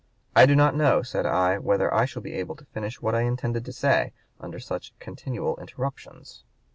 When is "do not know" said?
0.47-1.03